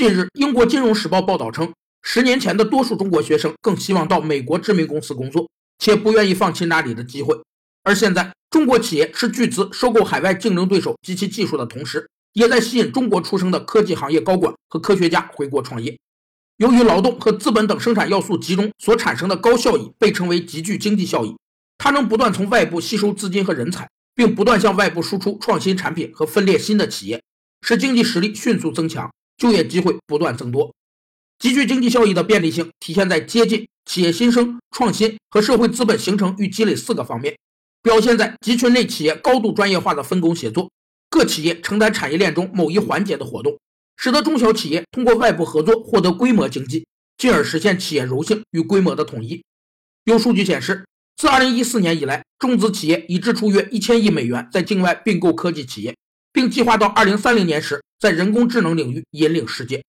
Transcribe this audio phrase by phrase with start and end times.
[0.00, 5.46] 近日，英国金融时报报道称，十年前的多数中国学生更希望到美国知名公司工作，
[5.78, 7.38] 且不愿意放弃那里的机会。
[7.82, 15.98] 而现在，中国企业斥巨资收购海外竞争对手及其技术的同时，也在吸引中国出生的科技行业高管和科学家回国创业。
[16.56, 21.36] 由于劳动和资本等生产要素集中所产生的高效益被称为集聚经济效益，
[21.76, 27.22] 它能不断从外部吸收资金和人才，并不断向外部输出创新产品和分裂新的企业，
[27.60, 29.10] 使经济实力迅速增强。
[29.40, 30.70] 就业机会不断增多，
[31.38, 37.34] 集聚经济效益的便利性体现在接近企业新生、创新和社会资本形成与积累四个方面，
[37.82, 40.70] 表现在集群内企业高度专业化的分工协作，
[41.08, 43.58] 各企业承担产业链中某一环节的活动，
[43.96, 46.84] 使得中小企业通过外部合作获得规模经济，
[47.16, 49.42] 进而实现企业柔性与规模的统一。
[50.04, 50.84] 有数据显示，
[51.16, 55.96] 自2014年以来，中资企业已支出约一千亿美元在境外并购科技企业，
[56.32, 57.82] 并计划到2030年时。
[58.00, 59.84] 在人工智能领域引领世界。